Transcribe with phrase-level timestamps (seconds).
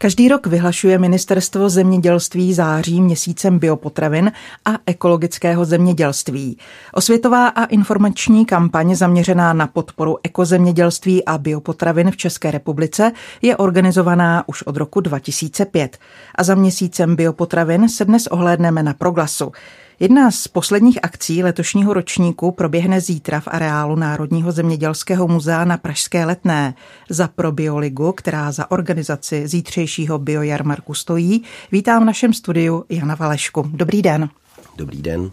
[0.00, 4.32] Každý rok vyhlašuje Ministerstvo zemědělství září měsícem biopotravin
[4.64, 6.58] a ekologického zemědělství.
[6.92, 14.44] Osvětová a informační kampaň zaměřená na podporu ekozemědělství a biopotravin v České republice je organizovaná
[14.48, 15.98] už od roku 2005.
[16.34, 19.52] A za měsícem biopotravin se dnes ohlédneme na proglasu.
[20.00, 26.24] Jedna z posledních akcí letošního ročníku proběhne zítra v areálu Národního zemědělského muzea na Pražské
[26.24, 26.74] letné.
[27.10, 33.70] Za Probioligu, která za organizaci zítřejšího biojarmarku stojí, vítám v našem studiu Jana Valešku.
[33.72, 34.28] Dobrý den.
[34.76, 35.30] Dobrý den.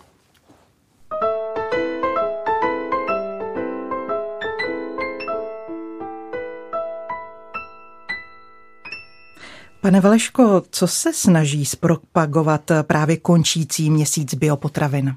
[9.85, 15.13] Pane Valeško, co se snaží zpropagovat právě končící měsíc biopotravin?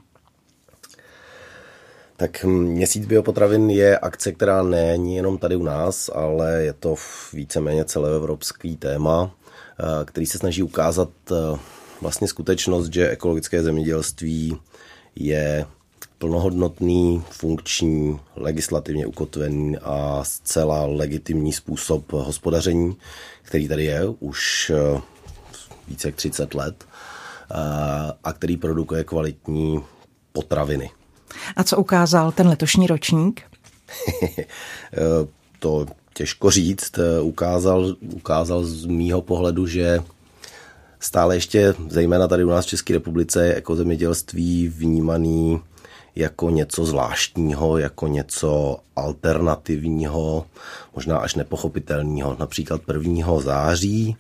[2.17, 6.95] Tak měsíc biopotravin je akce, která není jenom tady u nás, ale je to
[7.33, 9.31] víceméně celoevropský téma,
[9.81, 11.59] eh, který se snaží ukázat eh,
[12.01, 14.59] vlastně skutečnost, že ekologické zemědělství
[15.17, 15.67] je
[16.19, 22.97] plnohodnotný, funkční, legislativně ukotvený a zcela legitimní způsob hospodaření,
[23.43, 25.01] který tady je už eh,
[25.89, 27.55] více jak 30 let eh,
[28.25, 29.81] a který produkuje kvalitní
[30.33, 30.91] potraviny.
[31.57, 33.43] A co ukázal ten letošní ročník?
[34.93, 36.99] Eh, to těžko říct.
[37.23, 40.01] Ukázal, ukázal z mýho pohledu, že
[41.01, 45.61] stále ještě, zejména tady u nás v České republice, je ekozemědělství vnímaný
[46.19, 50.47] jako něco zvláštního, jako něco alternativního,
[50.95, 52.37] možná až nepochopitelného.
[52.39, 53.41] Například 1.
[53.41, 54.17] září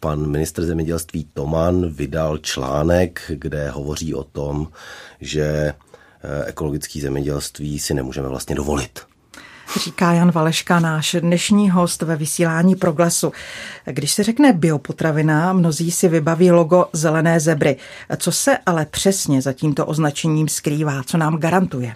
[0.00, 4.68] pan ministr zemědělství Toman vydal článek, kde hovoří o tom,
[5.20, 9.07] že eh, ekologické zemědělství si nemůžeme vlastně dovolit
[9.76, 13.32] říká Jan Valeška, náš dnešní host ve vysílání Proglasu.
[13.84, 17.76] Když se řekne biopotravina, mnozí si vybaví logo zelené zebry.
[18.16, 21.02] Co se ale přesně za tímto označením skrývá?
[21.02, 21.94] Co nám garantuje?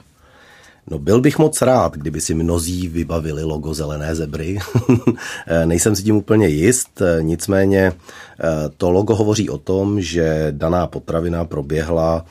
[0.91, 4.59] No byl bych moc rád, kdyby si mnozí vybavili logo zelené zebry.
[5.65, 11.45] Nejsem si tím úplně jist, nicméně eh, to logo hovoří o tom, že daná potravina
[11.45, 12.25] proběhla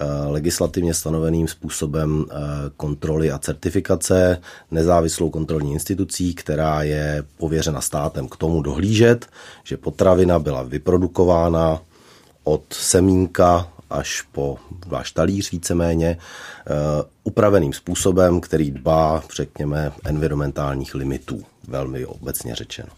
[0.00, 2.34] Eh, legislativně stanoveným způsobem eh,
[2.76, 4.40] kontroly a certifikace
[4.70, 9.26] nezávislou kontrolní institucí, která je pověřena státem k tomu dohlížet,
[9.64, 11.80] že potravina byla vyprodukována
[12.44, 16.72] od semínka až po váš talíř víceméně, eh,
[17.24, 22.88] upraveným způsobem, který dbá, řekněme, environmentálních limitů, velmi obecně řečeno.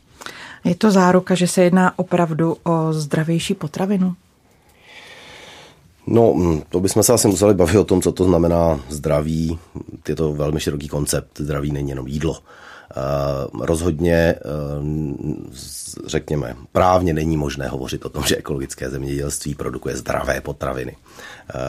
[0.65, 4.15] Je to záruka, že se jedná opravdu o zdravější potravinu?
[6.06, 9.59] No, mm, to bychom se asi museli bavit o tom, co to znamená zdraví.
[10.09, 11.41] Je to velmi široký koncept.
[11.41, 12.38] Zdraví není jenom jídlo.
[12.97, 14.34] Uh, rozhodně,
[14.81, 14.87] uh,
[16.06, 20.97] řekněme, právně není možné hovořit o tom, že ekologické zemědělství produkuje zdravé potraviny.
[20.97, 21.60] Uh,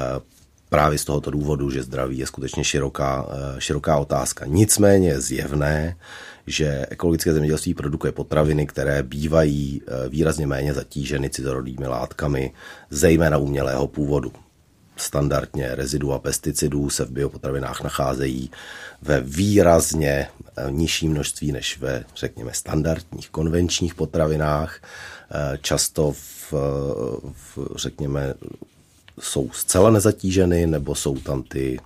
[0.70, 3.28] právě z tohoto důvodu, že zdraví je skutečně široká,
[3.60, 4.46] široká otázka.
[4.46, 5.96] Nicméně je zjevné,
[6.50, 12.54] že ekologické zemědělství produkuje potraviny, které bývají eh, výrazně méně zatíženy cizorodými látkami,
[12.90, 14.32] zejména umělého původu.
[14.96, 18.52] Standardně rezidua pesticidů se v biopotravinách nacházejí
[19.02, 24.82] ve výrazně eh, nižší množství než ve, řekněme, standardních konvenčních potravinách.
[25.32, 26.54] Eh, často v,
[27.32, 28.34] v řekněme,
[29.20, 31.80] jsou zcela nezatíženy, nebo jsou tam ty,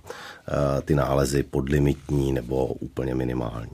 [0.84, 3.70] ty nálezy podlimitní nebo úplně minimální.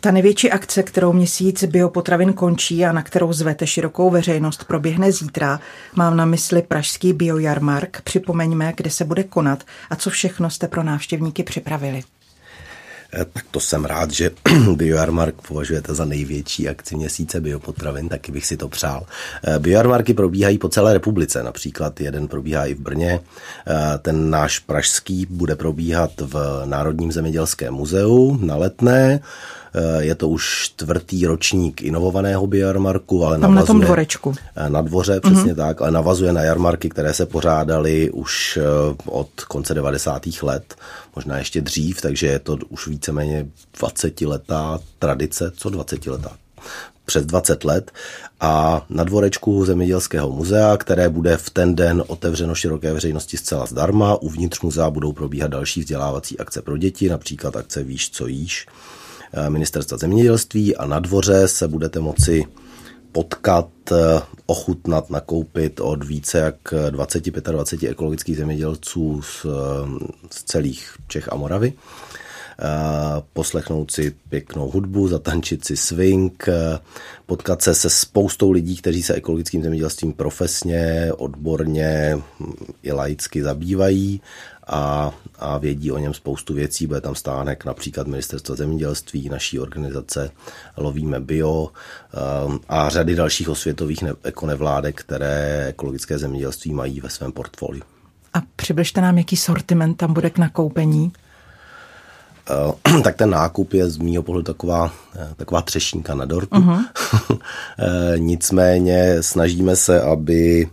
[0.00, 5.60] Ta největší akce, kterou měsíc biopotravin končí a na kterou zvete širokou veřejnost, proběhne zítra.
[5.94, 8.00] Mám na mysli Pražský biojarmark.
[8.00, 12.02] Připomeňme, kde se bude konat a co všechno jste pro návštěvníky připravili.
[13.12, 14.30] Eh, tak to jsem rád, že
[14.74, 19.06] Biojarmark považujete za největší akci měsíce biopotravin, taky bych si to přál.
[19.44, 23.20] Eh, Biojarmarky probíhají po celé republice, například jeden probíhá i v Brně,
[23.66, 29.20] eh, ten náš pražský bude probíhat v Národním zemědělském muzeu na Letné,
[29.98, 34.34] je to už čtvrtý ročník inovovaného biojarmarku, ale Tam navazuje, na tom dvorečku.
[34.56, 35.56] Eh, na dvoře, přesně mm-hmm.
[35.56, 38.62] tak, ale navazuje na jarmarky, které se pořádaly už eh,
[39.06, 40.22] od konce 90.
[40.42, 40.74] let,
[41.16, 43.46] možná ještě dřív, takže je to už víceméně
[43.78, 46.30] 20 letá tradice, co 20 letá
[47.10, 47.90] přes 20 let
[48.40, 54.22] a na dvorečku Zemědělského muzea, které bude v ten den otevřeno široké veřejnosti zcela zdarma.
[54.22, 58.66] Uvnitř muzea budou probíhat další vzdělávací akce pro děti, například akce Víš, co jíš,
[59.48, 62.44] ministerstva zemědělství a na dvoře se budete moci
[63.12, 63.68] potkat,
[64.46, 69.46] ochutnat, nakoupit od více jak 20-25 ekologických zemědělců z,
[70.30, 71.72] z celých Čech a Moravy.
[73.32, 76.46] Poslechnout si pěknou hudbu, zatančit si swing,
[77.26, 82.18] potkat se se spoustou lidí, kteří se ekologickým zemědělstvím profesně, odborně
[82.82, 84.20] i laicky zabývají
[84.70, 86.86] a, a vědí o něm spoustu věcí.
[86.86, 90.30] Bude tam stánek například Ministerstva zemědělství, naší organizace
[90.76, 91.68] Lovíme bio
[92.46, 97.82] um, a řady dalších osvětových ne, ekonevládek, které ekologické zemědělství mají ve svém portfoliu.
[98.34, 101.12] A přibližte nám, jaký sortiment tam bude k nakoupení?
[102.86, 106.60] Uh, tak ten nákup je z mýho pohledu taková, eh, taková třešínka na dortu.
[106.60, 106.84] Uh-huh.
[108.16, 110.68] Nicméně snažíme se, aby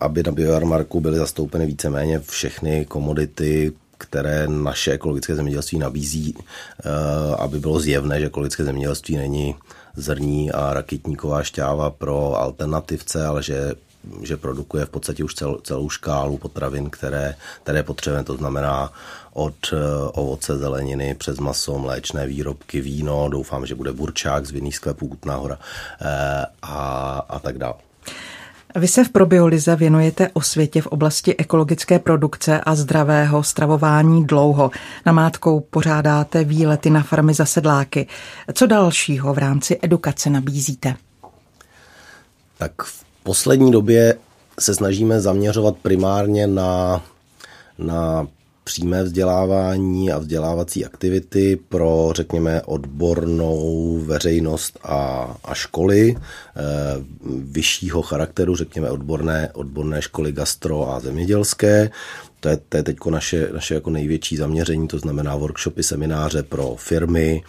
[0.00, 6.90] aby na biojarmarku byly zastoupeny víceméně všechny komodity, které naše ekologické zemědělství nabízí, eh,
[7.38, 9.54] aby bylo zjevné, že ekologické zemědělství není
[9.96, 13.74] zrní a raketníková šťáva pro alternativce, ale že
[14.22, 18.92] že produkuje v podstatě už cel, celou škálu potravin, které, které potřebujeme, to znamená
[19.32, 19.78] od uh,
[20.12, 25.36] ovoce, zeleniny přes maso, mléčné výrobky, víno, doufám, že bude burčák z vinných sklepů Kutná
[25.36, 25.58] hora
[26.62, 26.76] a,
[27.28, 27.74] a tak dále.
[28.74, 34.70] Vy se v Probiolize věnujete osvětě v oblasti ekologické produkce a zdravého stravování dlouho.
[35.06, 38.06] Namátkou pořádáte výlety na farmy za sedláky.
[38.54, 40.96] Co dalšího v rámci edukace nabízíte?
[42.58, 44.14] Tak v poslední době
[44.60, 47.02] se snažíme zaměřovat primárně na,
[47.78, 48.26] na
[48.70, 56.16] přímé vzdělávání a vzdělávací aktivity pro, řekněme, odbornou veřejnost a, a školy e,
[57.26, 61.90] vyššího charakteru, řekněme, odborné, odborné školy gastro a zemědělské.
[62.40, 66.74] To je, to je teď naše, naše jako největší zaměření, to znamená workshopy, semináře pro
[66.78, 67.42] firmy,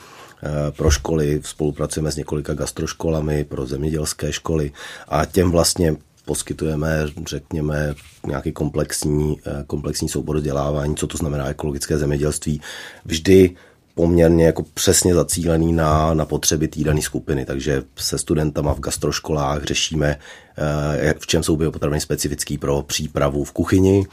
[0.43, 4.71] eh, pro školy, spolupracujeme s několika gastroškolami, pro zemědělské školy
[5.07, 5.95] a těm vlastně
[6.25, 7.95] poskytujeme, řekněme,
[8.27, 12.61] nějaký komplexní, eh, komplexní soubor vzdělávání, co to znamená ekologické zemědělství.
[13.05, 13.55] Vždy
[13.95, 17.45] poměrně jako přesně zacílený na, na potřeby té dané skupiny.
[17.45, 20.19] Takže se studentama v gastroškolách řešíme,
[20.57, 24.05] eh, v čem jsou biopotraviny specifický pro přípravu v kuchyni.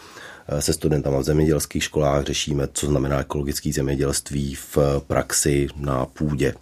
[0.48, 6.54] Eh, se studentama v zemědělských školách řešíme, co znamená ekologické zemědělství v praxi na půdě.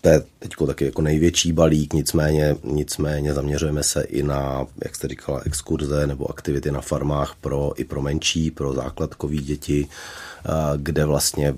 [0.00, 5.08] To je teď taky jako největší balík, nicméně, nicméně zaměřujeme se i na, jak jste
[5.08, 9.88] říkala, exkurze nebo aktivity na farmách pro, i pro menší, pro základkový děti,
[10.76, 11.54] kde vlastně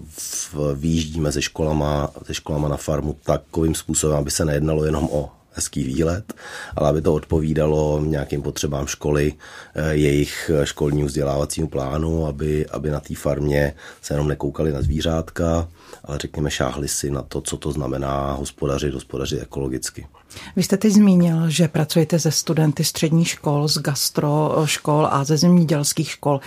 [0.74, 5.84] výjíždíme se školama, se školama na farmu takovým způsobem, aby se nejednalo jenom o hezký
[5.84, 6.34] výlet,
[6.76, 9.32] ale aby to odpovídalo nějakým potřebám školy,
[9.74, 15.68] eh, jejich školnímu vzdělávacímu plánu, aby, aby na té farmě se jenom nekoukali na zvířátka,
[16.04, 20.06] ale řekněme šáhli si na to, co to znamená hospodařit, hospodařit ekologicky.
[20.56, 25.36] Vy jste teď zmínil, že pracujete ze studenty středních škol, z gastro škol a ze
[25.36, 26.40] zemědělských škol.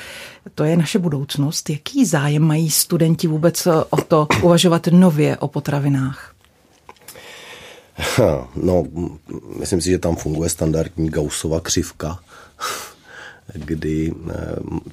[0.55, 1.69] To je naše budoucnost.
[1.69, 6.33] Jaký zájem mají studenti vůbec o to uvažovat nově o potravinách?
[8.55, 8.85] No,
[9.59, 12.19] myslím si, že tam funguje standardní Gaussova křivka,
[13.53, 14.33] kdy eh,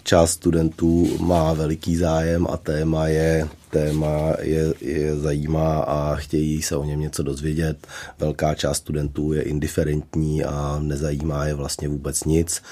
[0.02, 6.76] část studentů má veliký zájem a téma je téma je, je zajímá a chtějí se
[6.76, 7.86] o něm něco dozvědět.
[8.18, 12.62] Velká část studentů je indiferentní a nezajímá je vlastně vůbec nic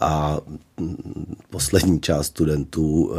[0.00, 0.38] a
[1.50, 3.16] poslední část studentů uh,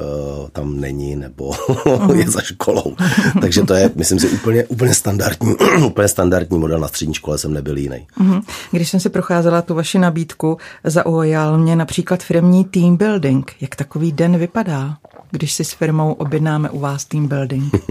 [0.51, 1.53] tam není nebo
[2.15, 2.96] je za školou.
[3.41, 6.79] Takže to je, myslím si, úplně, úplně, standardní, úplně standardní model.
[6.79, 8.08] Na střední škole jsem nebyl jiný.
[8.20, 8.41] Mhm.
[8.72, 13.51] Když jsem si procházela tu vaši nabídku, zaujal mě například firmní team building.
[13.62, 14.98] Jak takový den vypadá?
[15.32, 17.74] Když si s firmou objednáme u vás team building?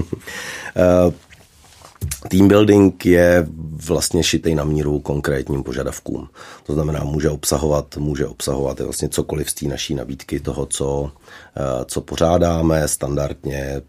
[0.76, 1.12] Eh,
[2.28, 3.46] team building je
[3.86, 6.28] vlastně šitej na míru konkrétním požadavkům.
[6.66, 11.12] To znamená, může obsahovat, může obsahovat vlastně cokoliv z té naší nabídky toho, co,
[11.56, 13.82] eh, co pořádáme standardně.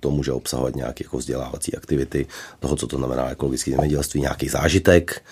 [0.00, 2.26] To může obsahovat nějaké jako vzdělávací aktivity,
[2.60, 5.22] toho, co to znamená ekologické zemědělství, nějaký zážitek,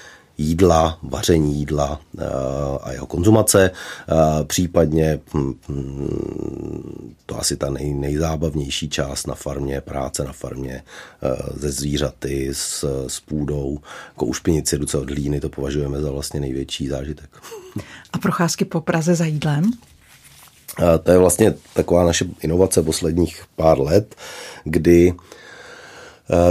[0.41, 2.25] jídla, vaření jídla eh,
[2.83, 9.81] a jeho konzumace, eh, případně hm, hm, to asi ta nej, nejzábavnější část na farmě,
[9.81, 10.83] práce na farmě
[11.57, 13.79] ze eh, zvířaty, s, s půdou,
[14.09, 17.31] jako u špinici ruce od hlíny, to považujeme za vlastně největší zážitek.
[18.13, 19.71] A procházky po Praze za jídlem?
[21.03, 24.15] To je vlastně taková naše inovace posledních pár let,
[24.65, 25.15] kdy Eh,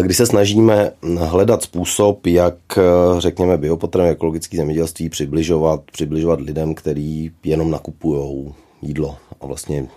[0.01, 2.81] kdy se snažíme hledat způsob, jak, eh,
[3.17, 9.87] řekněme, biopotraviny ekologické zemědělství přibližovat, přibližovat lidem, kteří jenom nakupují jídlo a vlastně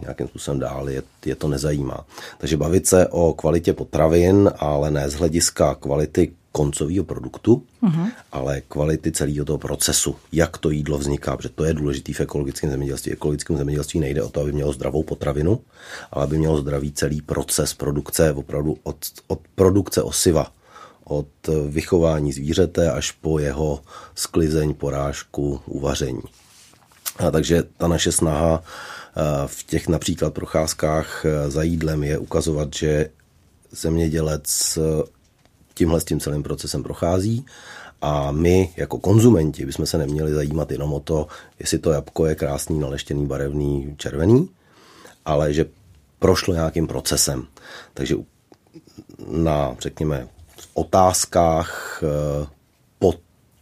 [0.00, 2.04] nějakým způsobem dál, je, je to nezajímá.
[2.38, 8.08] Takže bavit se o kvalitě potravin, ale ne z hlediska kvality koncového produktu, uh-huh.
[8.32, 12.70] ale kvality celého toho procesu, jak to jídlo vzniká, protože to je důležité v ekologickém
[12.70, 13.12] zemědělství.
[13.12, 15.60] Ekologickém zemědělství nejde o to, aby mělo zdravou potravinu,
[16.10, 18.96] ale aby mělo zdravý celý proces produkce, opravdu od,
[19.28, 20.48] od produkce osiva,
[21.04, 21.28] od
[21.68, 23.80] vychování zvířete až po jeho
[24.14, 26.24] sklizeň, porážku, uvaření.
[27.18, 32.68] A takže ta naše snaha eh, v těch například procházkách eh, za jídlem je ukazovat,
[32.74, 33.10] že
[33.70, 34.78] zemědělec
[35.76, 37.44] tímhle s tím celým procesem prochází
[38.02, 41.26] a my jako konzumenti bychom se neměli zajímat jenom o to,
[41.58, 44.48] jestli to jabko je krásný, naleštěný, barevný, červený,
[45.24, 45.66] ale že
[46.18, 47.46] prošlo nějakým procesem.
[47.94, 48.16] Takže
[49.28, 50.28] na, řekněme,
[50.74, 52.46] otázkách eh,
[52.98, 53.14] po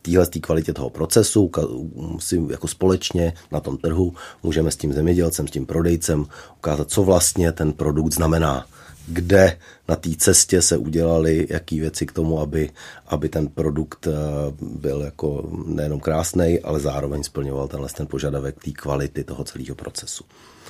[0.02, 1.50] téhle kvalitě toho procesu
[2.18, 7.02] si jako společně na tom trhu můžeme s tím zemědělcem, s tím prodejcem ukázat, co
[7.02, 8.66] vlastně ten produkt znamená
[9.06, 9.58] kde
[9.88, 12.70] na té cestě se udělali jaký věci k tomu, aby,
[13.06, 14.10] aby ten produkt eh,
[14.60, 20.24] byl jako nejenom krásný, ale zároveň splňoval tenhle ten požadavek té kvality toho celého procesu.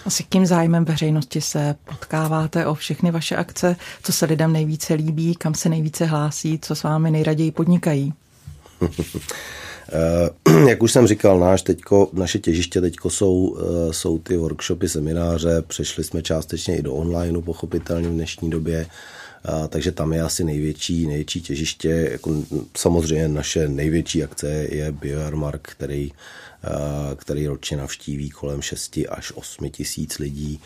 [0.06, 3.76] A s jakým zájmem veřejnosti se potkáváte o všechny vaše akce?
[4.02, 8.14] Co se lidem nejvíce líbí, kam se nejvíce hlásí, co s vámi nejraději podnikají?
[9.88, 14.88] Eh, jak už jsem říkal, náš teďko, naše těžiště teďko jsou, eh, jsou ty workshopy,
[14.88, 20.22] semináře, přešli jsme částečně i do onlineu, pochopitelně v dnešní době, eh, takže tam je
[20.22, 22.08] asi největší, největší těžiště.
[22.12, 22.34] Jako
[22.76, 26.12] samozřejmě naše největší akce je Bioarmark, který
[27.16, 30.60] který ročně navštíví kolem 6 až 8 tisíc lidí,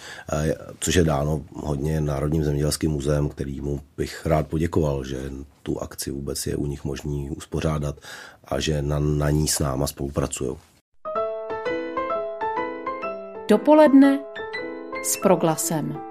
[0.81, 5.31] což je dáno hodně Národním zemědělským muzeem, kterýmu bych rád poděkoval, že
[5.62, 7.97] tu akci vůbec je u nich možný uspořádat
[8.45, 10.57] a že na, na ní s náma spolupracují.
[13.49, 14.21] Dopoledne
[15.05, 16.08] s proglasem.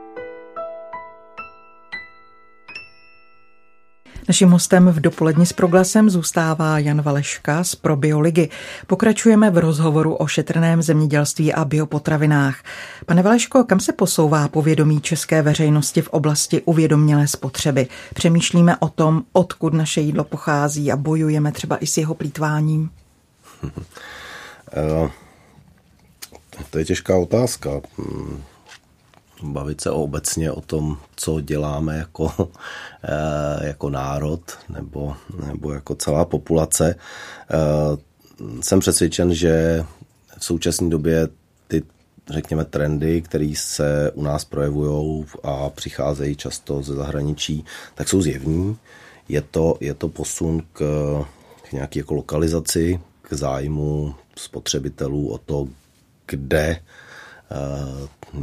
[4.28, 8.50] Naším hostem v dopoledni s proglasem zůstává Jan Valeška z Probioligy.
[8.88, 12.64] Pokračujeme v rozhovoru o šetrném zemědělství a biopotravinách.
[13.06, 17.88] Pane Valeško, kam se posouvá povědomí české veřejnosti v oblasti uvědomělé spotřeby?
[18.14, 22.90] Přemýšlíme o tom, odkud naše jídlo pochází a bojujeme třeba i s jeho plítváním?
[24.74, 25.10] Eh,
[26.70, 27.70] to je těžká otázka
[29.44, 32.32] bavit se obecně o tom, co děláme jako,
[33.04, 35.16] eh, jako národ nebo,
[35.48, 36.96] nebo jako celá populace.
[36.96, 37.98] Eh,
[38.62, 39.86] jsem přesvědčen, že
[40.38, 41.28] v současné době
[41.68, 41.84] ty,
[42.30, 47.66] řekněme, trendy, které se u nás projevují a přicházejí často ze zahraničí,
[47.96, 48.78] tak jsou zjevní.
[49.30, 50.80] Je to, je to posun k,
[51.70, 55.68] k nějaké jako lokalizaci, k zájmu spotřebitelů o to,
[56.26, 57.07] kde Eh,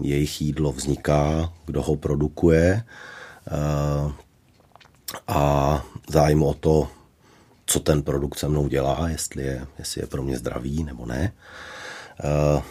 [0.02, 2.84] jejich jídlo vzniká, kdo ho produkuje
[3.46, 4.12] eh,
[5.28, 6.88] a zájem o to,
[7.66, 11.32] co ten produkt se mnou dělá, jestli je, jestli je pro mě zdravý nebo ne.
[12.20, 12.62] Eh,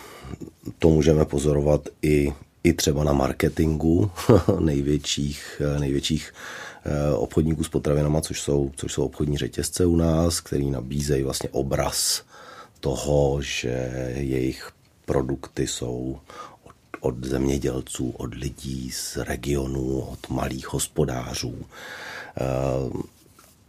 [0.80, 4.12] to můžeme pozorovat i, i třeba na marketingu
[4.60, 6.34] největších, největších
[7.18, 12.24] obchodníků s potravinama, což jsou, což jsou obchodní řetězce u nás, který nabízejí vlastně obraz
[12.80, 14.72] toho, že jejich
[15.14, 16.20] produkty jsou
[16.64, 21.54] od, od zemědělců, od lidí z regionů, od malých hospodářů.
[21.54, 23.02] Uh,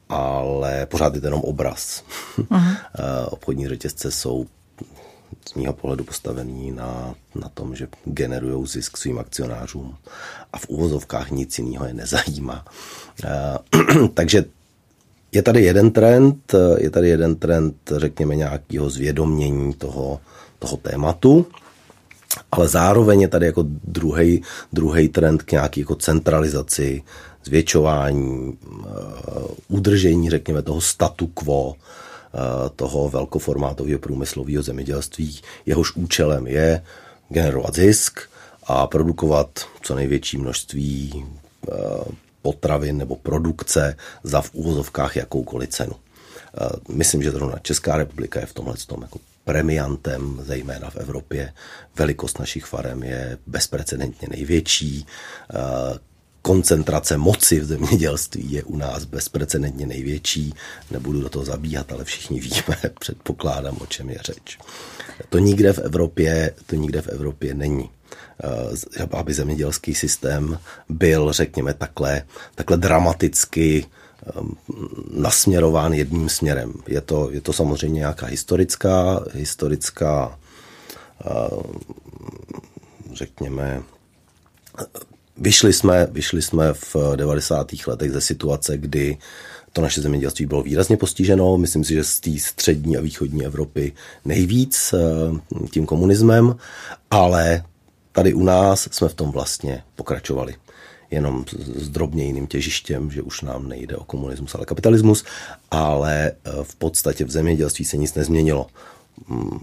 [0.08, 2.04] ale pořád je to jenom obraz.
[2.38, 2.76] Uh-huh.
[3.30, 4.46] Obchodní řetězce jsou
[5.48, 9.96] z mého pohledu postavený na, na tom, že generují zisk svým akcionářům
[10.52, 12.64] a v úvozovkách nic jiného je nezajímá.
[13.24, 14.44] Uh, takže
[15.32, 20.20] je tady jeden trend, je tady jeden trend, řekněme, nějakého zvědomění toho,
[20.64, 21.46] toho tématu,
[22.52, 24.42] ale zároveň je tady jako druhý,
[24.72, 27.02] druhý trend k nějaké jako centralizaci,
[27.44, 28.84] zvětšování, uh,
[29.68, 31.74] udržení, řekněme, toho statu quo, uh,
[32.76, 35.40] toho velkoformátového průmyslového zemědělství.
[35.66, 36.82] Jehož účelem je
[37.28, 38.20] generovat zisk
[38.66, 39.48] a produkovat
[39.82, 41.76] co největší množství uh,
[42.42, 45.92] potravin nebo produkce za v úvozovkách jakoukoliv cenu.
[46.88, 51.52] Myslím, že zrovna Česká republika je v tomhle tom jako premiantem, zejména v Evropě.
[51.96, 55.06] Velikost našich farem je bezprecedentně největší.
[56.42, 60.54] Koncentrace moci v zemědělství je u nás bezprecedentně největší.
[60.90, 64.58] Nebudu do toho zabíhat, ale všichni víme, předpokládám, o čem je řeč.
[65.28, 67.90] To nikde v Evropě, to nikde v Evropě není
[69.10, 70.58] aby zemědělský systém
[70.88, 72.22] byl, řekněme, takhle,
[72.54, 73.86] takhle dramaticky
[75.10, 76.72] nasměrován jedním směrem.
[76.88, 80.38] Je to, je to samozřejmě nějaká historická, historická
[81.26, 81.62] uh,
[83.12, 83.82] řekněme,
[85.36, 87.66] vyšli jsme, vyšli jsme v 90.
[87.86, 89.18] letech ze situace, kdy
[89.72, 93.92] to naše zemědělství bylo výrazně postiženo, myslím si, že z té střední a východní Evropy
[94.24, 96.56] nejvíc eh, tím komunismem,
[97.10, 97.64] ale
[98.12, 100.54] tady u nás jsme v tom vlastně pokračovali
[101.10, 101.44] jenom
[101.74, 105.24] s drobně jiným těžištěm, že už nám nejde o komunismus, ale kapitalismus,
[105.70, 108.66] ale eh, v podstatě v zemědělství se nic nezměnilo.
[109.28, 109.58] Mm,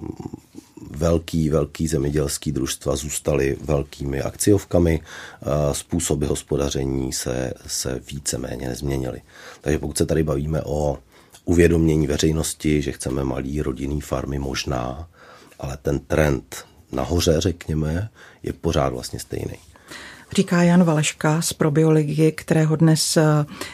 [0.89, 9.21] velký, velký zemědělský družstva zůstaly velkými akciovkami, eh, způsoby hospodaření se, se víceméně nezměnily.
[9.61, 10.97] Takže pokud se tady bavíme o
[11.45, 15.09] uvědomění veřejnosti, že chceme malý rodinný farmy možná,
[15.59, 18.09] ale ten trend nahoře, řekněme,
[18.43, 19.70] je pořád vlastně stejný.
[20.35, 23.23] Říká Jan Valeška z Probiologie, kterého dnes eh,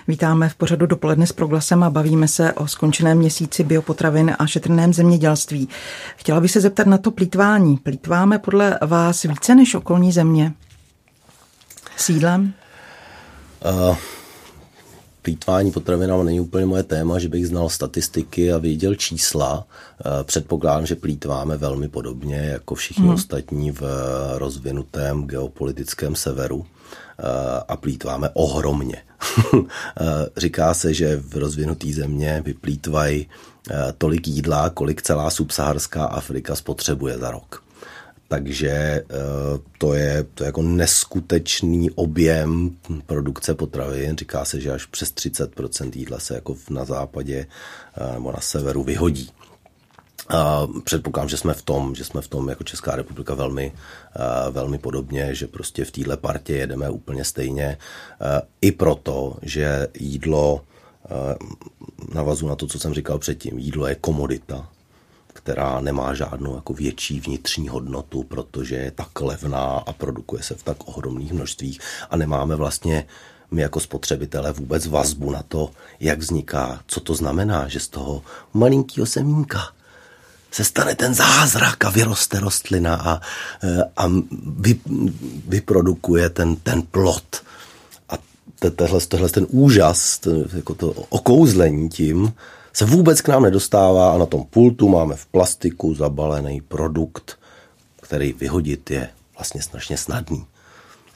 [0.07, 4.93] vítáme v pořadu dopoledne s proglasem a bavíme se o skončeném měsíci biopotravin a šetrném
[4.93, 5.69] zemědělství.
[6.15, 7.77] Chtěla bych se zeptat na to plítvání.
[7.77, 10.53] Plítváme podle vás více než okolní země?
[11.97, 12.53] Sídlem?
[13.89, 13.97] Uh,
[15.27, 19.67] plítvání potravinami není úplně moje téma, že bych znal statistiky a věděl čísla.
[20.00, 23.13] Eh, předpokládám, že plítváme velmi podobně jako všichni hmm.
[23.13, 23.81] ostatní v
[24.38, 27.24] rozvinutém geopolitickém severu eh,
[27.67, 29.01] a plítváme ohromně.
[30.00, 33.27] Eh, říká se, že v rozvinutý země vyplítvají
[33.98, 37.66] tolik jídla, kolik celá subsaharská Afrika spotřebuje za rok.
[38.27, 39.03] Takže eh,
[39.77, 44.17] to je, to je jako neskutečný objem produkce potravin.
[44.17, 47.48] Říká se, že až přes 30% jídla se jako na západě
[47.98, 49.29] eh, nebo na severu vyhodí.
[50.29, 53.74] A předpokládám, že jsme v tom, že jsme v tom jako Česká republika velmi,
[54.15, 57.77] eh, velmi podobně, že prostě v téhle partě jedeme úplně stejně.
[58.62, 60.62] I proto, že jídlo,
[62.13, 64.69] navazu na to, co jsem říkal předtím, jídlo je komodita
[65.38, 70.63] která nemá žádnou jako větší vnitřní hodnotu, protože je tak levná a produkuje se v
[70.63, 71.79] tak ohromných množstvích
[72.10, 73.06] a nemáme vlastně
[73.51, 78.24] my jako spotřebitelé vůbec vazbu na to, jak vzniká, co to znamená, že z toho
[78.53, 79.62] malinkého semínka
[80.51, 83.21] se stane ten zázrak a vyroste rostlina a,
[83.97, 84.12] a
[84.58, 84.80] vy,
[85.47, 87.43] vyprodukuje ten, ten plot.
[88.10, 88.17] A
[88.69, 90.19] tehle, tehle ten úžas,
[90.54, 92.34] jako to okouzlení tím,
[92.77, 97.39] se vůbec k nám nedostává a na tom pultu máme v plastiku zabalený produkt,
[98.01, 100.45] který vyhodit je vlastně strašně snadný.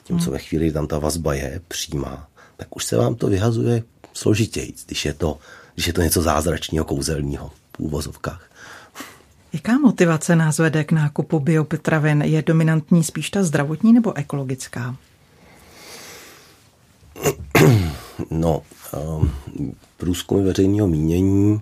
[0.04, 0.32] Tím, co hmm.
[0.32, 4.74] ve chvíli, kdy tam ta vazba je přímá, tak už se vám to vyhazuje složitěji,
[4.86, 5.38] když je to,
[5.74, 8.50] když je to něco zázračného, kouzelného v úvozovkách.
[9.52, 12.22] Jaká motivace nás vede k nákupu biopotravin?
[12.22, 14.96] Je dominantní spíš ta zdravotní nebo ekologická?
[18.30, 18.62] No,
[19.18, 19.32] um,
[19.96, 21.60] průzkumy veřejného mínění uh,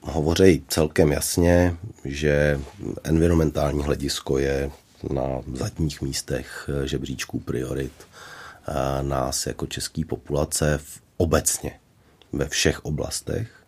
[0.00, 2.60] hovoří celkem jasně, že
[3.04, 4.70] environmentální hledisko je
[5.12, 5.22] na
[5.54, 7.92] zadních místech žebříčků priorit
[8.68, 11.80] uh, nás jako české populace v, obecně
[12.32, 13.59] ve všech oblastech.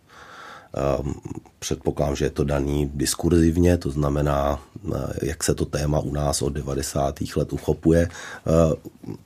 [0.74, 1.14] Ehm,
[1.58, 4.62] předpokládám, že je to daný diskurzivně, to znamená,
[4.94, 7.36] eh, jak se to téma u nás od 90.
[7.36, 8.08] let uchopuje.
[8.08, 8.74] Eh,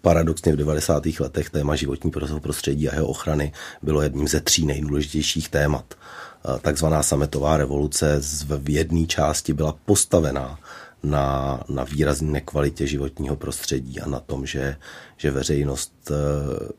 [0.00, 1.20] paradoxně v 90.
[1.20, 5.94] letech téma životní prostředí a jeho ochrany bylo jedním ze tří nejdůležitějších témat.
[5.94, 8.20] Eh, takzvaná sametová revoluce
[8.58, 10.58] v jedné části byla postavená
[11.02, 14.76] na, na výrazné nekvalitě životního prostředí a na tom, že,
[15.16, 16.10] že veřejnost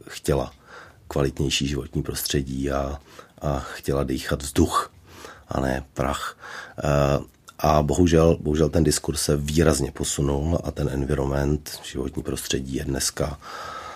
[0.07, 0.51] chtěla
[1.07, 2.99] kvalitnější životní prostředí a,
[3.41, 4.91] a chtěla dýchat vzduch
[5.47, 6.37] a ne prach.
[6.83, 7.19] Eh,
[7.59, 13.39] a bohužel, bohužel ten diskurs se výrazně posunul a ten environment, životní prostředí je dneska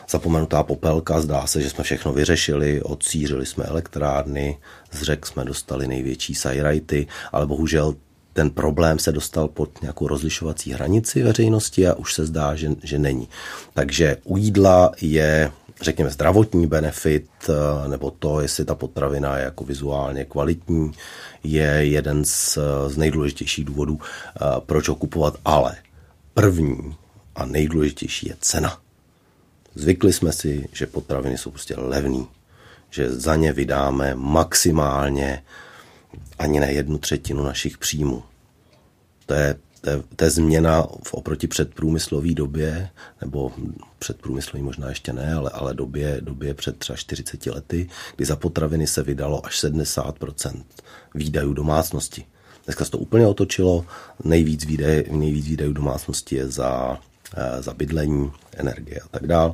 [0.10, 1.22] zapomenutá popelka.
[1.22, 4.58] Zdá se, že jsme všechno vyřešili, odsířili jsme elektrárny,
[4.92, 7.96] z řek jsme dostali největší sajrajty, ale bohužel
[8.34, 13.00] ten problém se dostal pod nějakou rozlišovací hranici veřejnosti a už se zdá, že, že
[13.00, 13.30] není.
[13.74, 15.52] Takže u jídla je
[15.82, 20.92] řekněme, zdravotní benefit, eh, nebo to, jestli ta potravina je jako vizuálně kvalitní,
[21.44, 25.36] je jeden z, z nejdůležitějších důvodů, eh, proč ho kupovat.
[25.46, 25.76] Ale
[26.34, 26.96] první
[27.36, 28.78] a nejdůležitější je cena.
[29.76, 32.28] Zvykli jsme si, že potraviny jsou prostě levný,
[32.90, 35.44] že za ně vydáme maximálně
[36.40, 38.24] ani na jednu třetinu našich příjmů.
[39.26, 39.56] To je
[40.16, 42.90] to je změna v oproti předprůmyslové době,
[43.22, 43.52] nebo
[44.00, 48.88] předprůmyslový možná ještě ne, ale, ale době, době před třeba 40 lety, kdy za potraviny
[48.88, 50.64] se vydalo až 70%
[51.16, 52.26] výdajů domácnosti.
[52.66, 53.86] Dneska se to úplně otočilo,
[54.24, 57.00] nejvíc, výdaj, nejvíc výdajů domácnosti je za,
[57.36, 59.54] eh, za bydlení, energie a tak dále.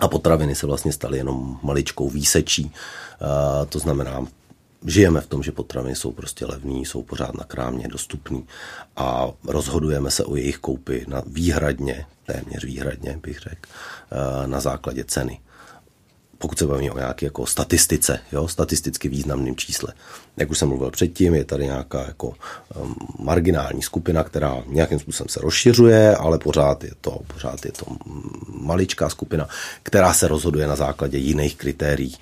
[0.00, 2.72] A potraviny se vlastně staly jenom maličkou výsečí.
[2.72, 4.26] Eh, to znamená,
[4.86, 8.46] žijeme v tom, že potraviny jsou prostě levný, jsou pořád na krámě dostupný
[8.96, 15.04] a rozhodujeme se o jejich koupy na výhradně, téměř výhradně bych řekl, eh, na základě
[15.04, 15.40] ceny
[16.38, 19.92] pokud se bavíme o nějaké jako statistice, jo, statisticky významným čísle.
[20.36, 22.34] Jak už jsem mluvil předtím, je tady nějaká jako
[23.18, 27.86] marginální skupina, která nějakým způsobem se rozšiřuje, ale pořád je to, pořád je to
[28.48, 29.48] maličká skupina,
[29.82, 32.16] která se rozhoduje na základě jiných kritérií.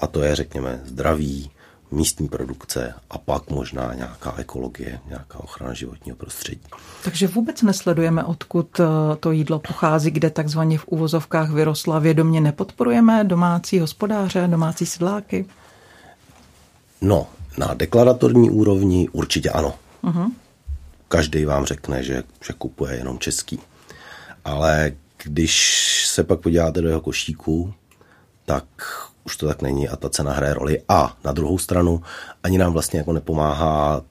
[0.00, 1.50] A to je, řekněme, zdraví,
[1.92, 6.60] místní produkce a pak možná nějaká ekologie, nějaká ochrana životního prostředí.
[7.04, 8.84] Takže vůbec nesledujeme, odkud eh,
[9.20, 11.98] to jídlo pochází, kde takzvaně v uvozovkách vyrostla.
[11.98, 15.46] Vědomě nepodporujeme domácí hospodáře, domácí sedláky?
[17.00, 17.26] No,
[17.58, 19.74] na deklaratorní úrovni určitě ano.
[20.04, 20.32] Uh-huh.
[21.08, 23.58] Každý vám řekne, že, že kupuje jenom český.
[24.44, 27.74] Ale když se pak podíváte do jeho košíku,
[28.44, 28.64] tak
[29.24, 30.82] už to tak není a ta cena hraje roli.
[30.88, 32.02] A na druhou stranu
[32.42, 34.02] ani nám vlastně jako nepomáhá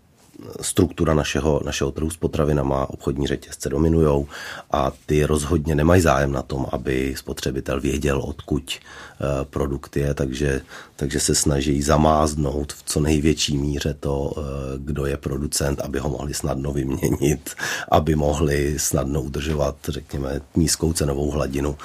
[0.61, 4.27] struktura našeho, našeho trhu s potravinama, obchodní řetězce dominujou
[4.71, 10.61] a ty rozhodně nemají zájem na tom, aby spotřebitel věděl, odkud eh, produkt je, takže,
[10.95, 14.41] takže se snaží zamázdnout v co největší míře to, eh,
[14.77, 17.49] kdo je producent, aby ho mohli snadno vyměnit,
[17.91, 21.77] aby mohli snadno udržovat, řekněme, nízkou cenovou hladinu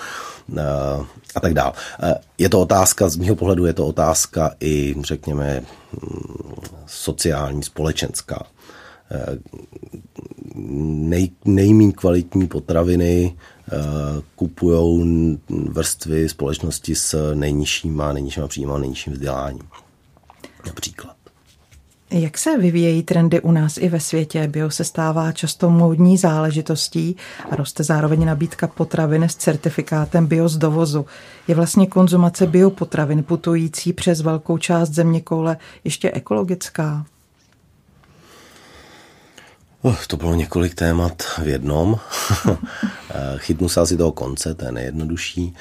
[0.57, 0.63] eh,
[1.37, 1.73] a tak dále.
[2.39, 5.63] Je to otázka, z mého pohledu je to otázka i, řekněme,
[6.87, 8.47] sociální, společenská.
[9.11, 9.39] Eh,
[10.55, 13.73] nej, nejmín kvalitní potraviny eh,
[14.35, 19.69] kupují vrstvy společnosti s nejnižšíma, nejnižšíma příjma, nejnižším vzděláním.
[20.67, 21.16] Například.
[22.11, 24.49] Jak se vyvíjejí trendy u nás i ve světě?
[24.49, 27.17] Bio se stává často módní záležitostí
[27.51, 31.07] a roste zároveň nabídka potravin s certifikátem bio z dovozu.
[31.49, 37.07] Je vlastně konzumace biopotravin putující přes velkou část země koule ještě ekologická?
[39.83, 41.99] Oh, to bylo několik témat v jednom.
[43.37, 45.55] Chytnu se asi toho konce, to je nejjednodušší.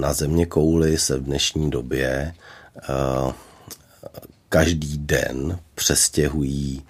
[0.00, 2.34] Na země kouli se v dnešní době
[4.52, 6.82] každý den přestěhují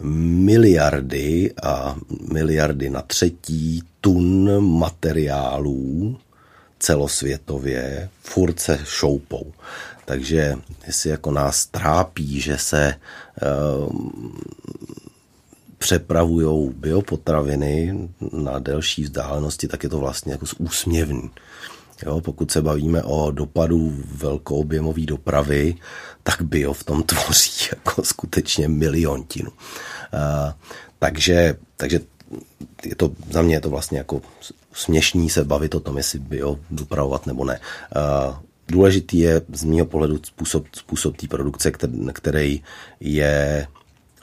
[0.00, 1.96] miliardy a
[2.32, 6.18] miliardy na třetí tun materiálů
[6.78, 9.52] celosvětově furt se šoupou.
[10.04, 12.94] Takže jestli jako nás trápí, že se
[13.84, 13.92] uh,
[15.78, 21.30] přepravují biopotraviny na delší vzdálenosti, tak je to vlastně jako úsměvný.
[22.06, 25.74] Jo, pokud se bavíme o dopadu velkoobjemové dopravy,
[26.22, 29.50] tak bio v tom tvoří jako skutečně miliontinu.
[29.50, 30.52] Uh,
[30.98, 32.00] takže, takže
[32.84, 34.22] je to, za mě je to vlastně jako
[34.72, 37.60] směšný se bavit o tom, jestli bio dopravovat nebo ne.
[37.96, 38.36] Uh,
[38.68, 41.72] důležitý je z mého pohledu způsob, způsob té produkce,
[42.12, 42.62] který
[43.00, 43.66] je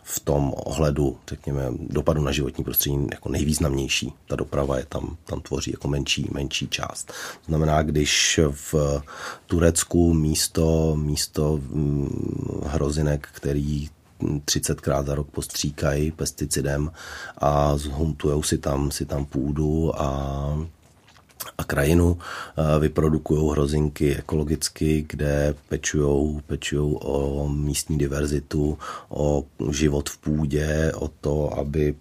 [0.03, 4.13] v tom ohledu, řekněme, dopadu na životní prostředí jako nejvýznamnější.
[4.27, 7.07] Ta doprava je tam, tam tvoří jako menší, menší část.
[7.07, 9.01] To znamená, když v
[9.45, 13.89] Turecku místo, místo hm, hrozinek, který
[14.23, 16.91] 30krát za rok postříkají pesticidem
[17.37, 20.67] a zhuntujou si tam, si tam půdu a
[21.57, 22.17] a krajinu,
[22.79, 28.77] vyprodukují hrozinky ekologicky, kde pečujou, pečujou o místní diverzitu,
[29.09, 31.95] o život v půdě, o to, aby,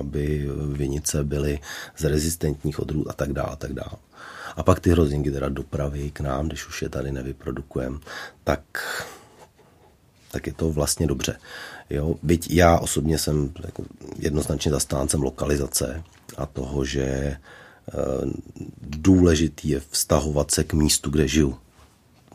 [0.00, 1.58] aby vinice byly
[1.96, 3.96] z rezistentních odrůd a tak dále, a tak dále.
[4.56, 7.98] A pak ty hrozinky teda dopraví k nám, když už je tady nevyprodukujeme,
[8.44, 8.62] tak,
[10.30, 11.36] tak je to vlastně dobře.
[11.90, 13.84] Jo, byť já osobně jsem jako
[14.18, 16.02] jednoznačně zastáncem lokalizace
[16.36, 17.63] a toho, že Eh,
[18.80, 21.58] důležitý je vztahovat se k místu, kde žiju.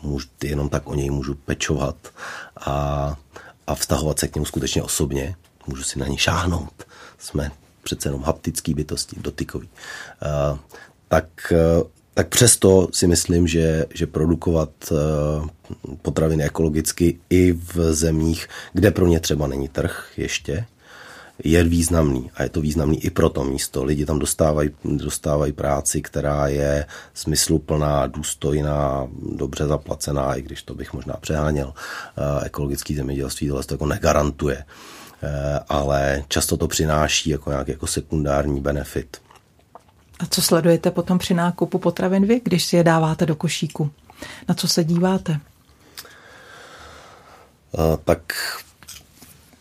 [0.04, 1.96] Můžu, jenom tak o něj můžu pečovat
[2.58, 3.18] a,
[3.68, 5.36] a vztahovat se k němu skutečně osobně.
[5.68, 6.88] Můžu si na něj šáhnout.
[7.18, 7.52] Jsme
[7.84, 9.70] přece jenom haptický bytosti, dotykový.
[10.52, 10.60] Uh,
[11.08, 14.70] tak, uh, tak přesto si myslím, že, že produkovat
[16.02, 20.66] potraviny ekologicky i v zemích, kde pro ně třeba není trh ještě,
[21.44, 23.84] je významný a je to významný i pro to místo.
[23.84, 30.94] Lidi tam dostávají, dostávají práci, která je smysluplná, důstojná, dobře zaplacená, i když to bych
[30.94, 31.74] možná přeháněl.
[31.74, 34.64] Eh, ekologický zemědělství tohle to jako negarantuje,
[35.24, 39.18] eh, ale často to přináší jako nějaký jako sekundární benefit.
[40.20, 43.92] A co sledujete potom při nákupu potravin vy, když si je dáváte do košíku?
[44.48, 45.40] Na co se díváte?
[47.72, 48.34] Uh, tak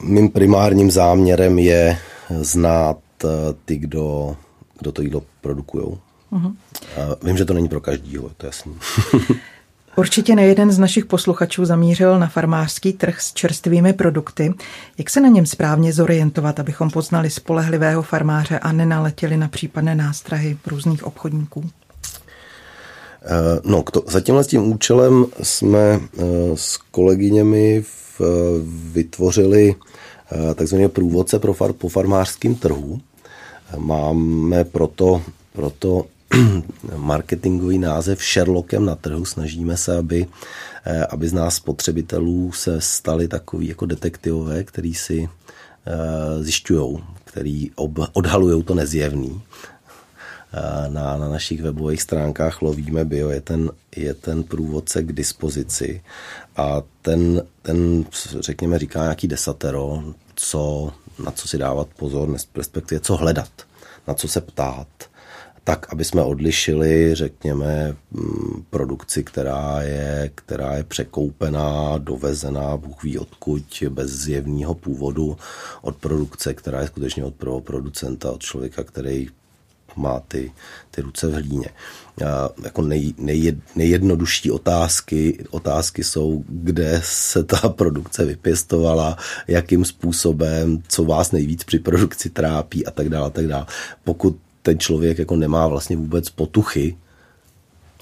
[0.03, 1.99] mým primárním záměrem je
[2.31, 3.29] znát eh,
[3.65, 4.37] ty, kdo,
[4.79, 5.99] kdo to jídlo produkují.
[6.33, 6.55] Uh-huh.
[7.23, 8.75] Vím, že to není pro každýho, to je jasný.
[9.99, 14.55] Určitě nejeden z našich posluchačů zamířil na farmářský trh s čerstvými produkty.
[14.99, 20.57] Jak se na něm správně zorientovat, abychom poznali spolehlivého farmáře a nenaletěli na případné nástrahy
[20.67, 21.71] různých obchodníků?
[23.23, 26.23] Eh, no, to, za tímhle tím účelem jsme eh,
[26.55, 28.21] s kolegyněmi v,
[28.93, 29.75] vytvořili
[30.33, 33.01] eh, takzvaný průvodce pro far, po farmářském trhu.
[33.77, 36.07] Máme proto, proto
[36.97, 39.25] marketingový název Sherlockem na trhu.
[39.25, 40.27] Snažíme se, aby,
[41.11, 45.29] aby z nás spotřebitelů se stali takový jako detektivové, který si
[46.41, 47.71] zjišťují, který
[48.12, 49.43] odhalují to nezjevný
[50.89, 56.03] na, na našich webových stránkách Lovíme bio je ten, je ten průvodce k dispozici.
[56.57, 58.05] A ten, ten,
[58.41, 60.03] řekněme, říká nějaký desatero,
[60.35, 60.93] co,
[61.25, 63.51] na co si dávat pozor, respektive co hledat,
[64.09, 64.89] na co se ptát,
[65.65, 73.19] tak, aby jsme odlišili, řekněme, mm, produkci, která je, která je překoupená, dovezená, Bůh ví
[73.19, 75.37] odkud, bez zjevného původu,
[75.83, 77.35] od produkce, která je skutečně od
[77.65, 79.29] producenta, od člověka, který
[79.99, 80.53] má ty,
[80.91, 81.69] ty ruce v hlíně.
[82.27, 89.17] A jako nej, nej, nejjednodušší otázky, otázky jsou, kde se ta produkce vypěstovala,
[89.49, 93.67] jakým způsobem, co vás nejvíc při produkci trápí a tak dále, a tak dále.
[94.05, 96.97] Pokud ten člověk jako nemá vlastně vůbec potuchy,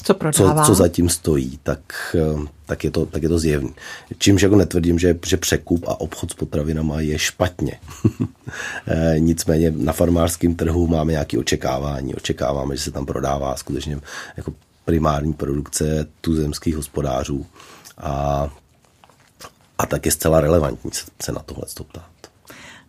[0.03, 0.63] co prodává.
[0.63, 1.81] Co, co zatím stojí, tak,
[2.15, 3.75] eh, tak, je to, tak je to zjevný.
[4.19, 7.79] Čímž jako netvrdím, že, že překup a obchod s potravinama je špatně.
[8.89, 12.15] Eh, nicméně na farmářském trhu máme nějaké očekávání.
[12.15, 14.01] Očekáváme, že se tam prodává skutečně
[14.37, 14.53] jako
[14.85, 17.47] primární produkce tuzemských hospodářů
[17.99, 18.49] a,
[19.79, 20.91] a tak je zcela relevantní
[21.23, 22.16] se na tohle ptát.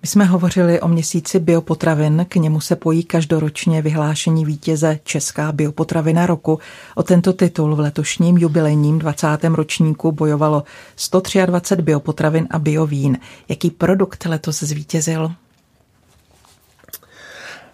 [0.08, 6.26] My jsme hovořili o měsíci biopotravin, k němu se pojí každoročně vyhlášení vítěze Česká biopotravina
[6.26, 6.60] roku.
[6.96, 9.28] O tento titul v letošním jubilejním 20.
[9.44, 10.64] ročníku bojovalo
[10.96, 13.18] 123 biopotravin a biovín.
[13.50, 15.32] Jaký produkt letos zvítězil?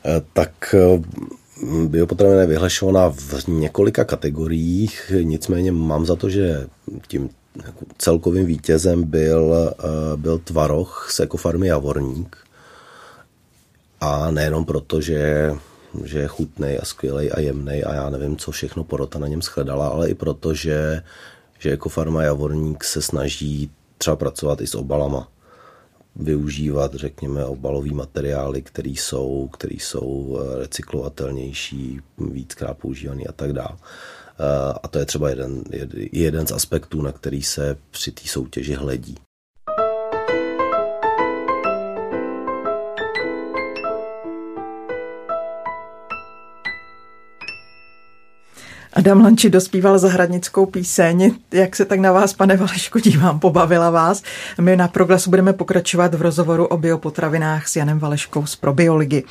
[0.06, 1.02] Eh, tak eh,
[1.88, 6.68] biopotravina je vyhlašovaná v několika kategoriích, nicméně mám za to, že
[7.08, 7.30] tím
[7.98, 12.38] celkovým vítězem byl, eh, byl Tvaroch z ekofarmy Javorník.
[14.02, 15.54] A nejenom proto, že,
[16.04, 19.42] že je chutný a skvělý a jemný a já nevím, co všechno porota na něm
[19.42, 21.04] shledala, ale i proto, že,
[21.60, 25.28] že ekofarma Javorník se snaží třeba pracovat i s obalama
[26.16, 33.78] využívat, řekněme, obalové materiály, které jsou, který jsou eh, recyklovatelnější, víckrát používaný a tak dále.
[34.44, 35.64] Eh, a to je třeba jeden,
[36.12, 39.16] jeden z aspektů, na který se při té soutěži hledí.
[48.96, 51.36] Adam Lanči dospíval zahradnickou píseň.
[51.52, 54.24] Jak se tak na vás, pane Valešku, dívám, pobavila vás.
[54.62, 59.24] My na Proglasu budeme pokračovat v rozhovoru o biopotravinách s Janem Valeškou z Probioligy.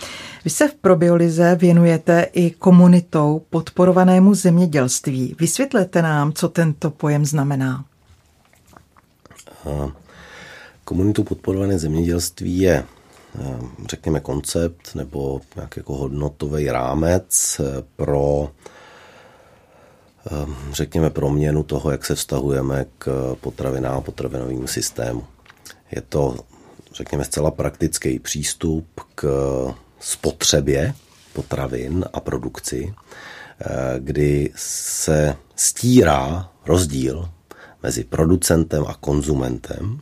[0.45, 5.37] Vy se v Probiolize věnujete i komunitou podporovanému zemědělství.
[5.41, 7.85] Vysvětlete nám, co tento pojem znamená.
[10.85, 12.85] Komunitu podporované zemědělství je
[13.87, 17.61] řekněme koncept nebo nějaký jako hodnotový rámec
[17.97, 18.72] pro Ehm,
[20.73, 25.25] řekněme, proměnu toho, jak se vztahujeme k potravinám a potravinovému systému.
[25.93, 26.37] Je to,
[26.95, 29.25] řekněme, zcela praktický přístup k
[30.01, 30.95] spotřebě
[31.33, 32.95] potravin a produkci,
[33.61, 37.29] eh, kdy se stírá rozdíl
[37.83, 40.01] mezi producentem a konzumentem.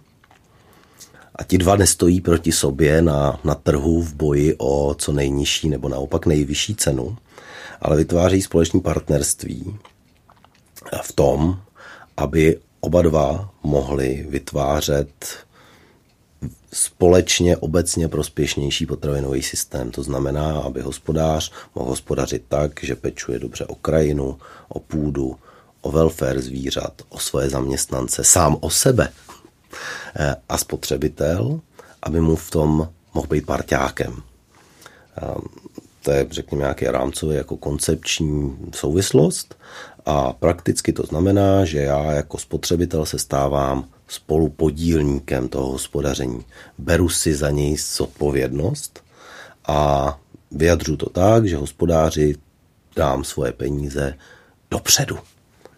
[1.34, 5.88] A ti dva nestojí proti sobě na, na trhu v boji o co nejnižší nebo
[5.88, 7.16] naopak nejvyšší cenu,
[7.80, 9.78] ale vytváří společné partnerství,
[11.02, 11.60] v tom,
[12.16, 15.26] aby oba dva mohli vytvářet
[16.72, 19.90] společně obecně prospěšnější potravinový systém.
[19.90, 24.38] To znamená, aby hospodář mohl hospodařit tak, že pečuje dobře o krajinu,
[24.68, 25.36] o půdu,
[25.80, 29.08] o welfare zvířat, o svoje zaměstnance, sám o sebe
[30.16, 31.60] eh, a spotřebitel,
[32.02, 34.22] aby mu v tom mohl být parťákem.
[35.16, 35.42] Ehm,
[36.02, 39.54] to je, řekněme, nějaký rámcový jako koncepční souvislost
[40.06, 46.44] a prakticky to znamená, že já jako spotřebitel se stávám spolupodílníkem toho hospodaření.
[46.78, 49.04] Beru si za něj zodpovědnost
[49.66, 50.18] a
[50.50, 52.34] vyjadřu to tak, že hospodáři
[52.96, 54.14] dám svoje peníze
[54.70, 55.18] dopředu.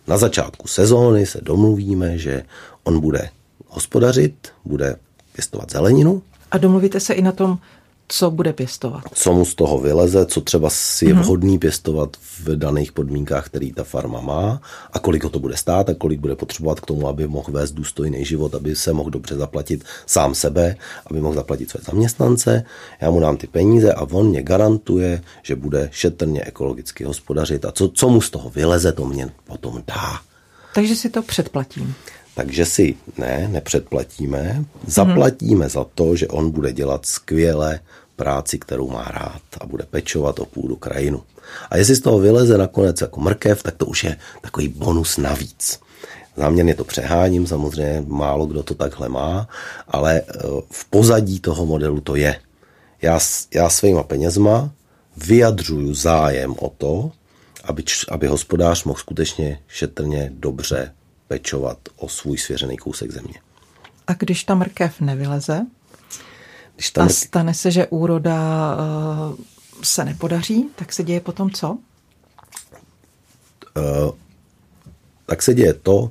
[0.07, 2.43] Na začátku sezóny se domluvíme, že
[2.85, 3.29] on bude
[3.69, 4.97] hospodařit, bude
[5.33, 6.23] pěstovat zeleninu.
[6.51, 7.59] A domluvíte se i na tom,
[8.09, 9.03] co bude pěstovat.
[9.15, 11.23] Co mu z toho vyleze, co třeba si je mhm.
[11.23, 14.61] vhodný pěstovat v daných podmínkách, který ta farma má
[14.93, 17.73] a kolik ho to bude stát a kolik bude potřebovat k tomu, aby mohl vést
[17.73, 22.65] důstojný život, aby se mohl dobře zaplatit sám sebe, aby mohl zaplatit své zaměstnance.
[23.01, 27.73] Já mu dám ty peníze a on mě garantuje, že bude šetrně ekologicky hospodařit a
[27.73, 30.21] co, co mu z toho vyleze, to mě potom dá.
[30.75, 31.95] Takže si to předplatím.
[32.35, 37.81] Takže si ne, nepředplatíme, zaplatíme za to, že on bude dělat skvěle
[38.16, 41.23] práci, kterou má rád a bude pečovat o půdu krajinu.
[41.71, 45.81] A jestli z toho vyleze nakonec jako mrkev, tak to už je takový bonus navíc.
[46.37, 49.49] Záměrně to přeháním, samozřejmě málo kdo to takhle má,
[49.88, 52.37] ale eh, v pozadí toho modelu to je.
[53.03, 53.21] Já,
[53.55, 54.71] já svýma penězma
[55.16, 57.12] vyjadřuju zájem o to,
[57.64, 60.92] aby, aby hospodář mohl skutečně šetrně dobře
[61.33, 63.35] pečovat o svůj svěřený kousek země.
[64.07, 65.66] A když ta mrkev nevyleze
[66.75, 67.16] když ta mrkev...
[67.16, 68.37] a stane se, že úroda
[68.77, 69.37] uh,
[69.83, 71.71] se nepodaří, tak se děje potom co?
[71.71, 71.79] Uh,
[75.27, 76.11] tak se děje to,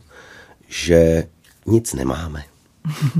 [0.68, 1.28] že
[1.66, 2.44] nic nemáme.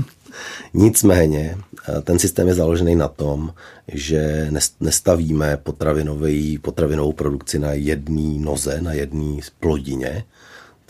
[0.74, 3.54] Nicméně eh, ten systém je založený na tom,
[3.88, 5.56] že nestavíme
[6.62, 10.24] potravinovou produkci na jedné noze, na jedné plodině,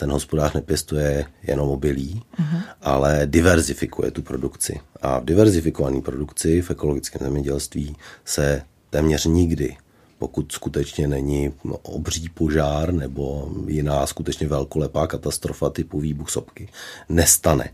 [0.03, 2.61] ten hospodář nepěstuje jenom obilí, uh-huh.
[2.81, 4.79] ale diverzifikuje tu produkci.
[5.01, 9.77] A v diverzifikované produkci v ekologickém zemědělství se téměř nikdy,
[10.19, 16.69] pokud skutečně není obří požár nebo jiná skutečně velkolepá katastrofa typu výbuch sopky,
[17.09, 17.69] nestane,